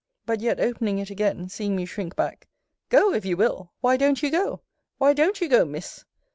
[0.25, 2.47] But yet opening it again, seeing me shrink back
[2.89, 3.71] Go, if you will!
[3.81, 4.63] Why don't you go?
[4.97, 6.05] Why don't you go, Miss?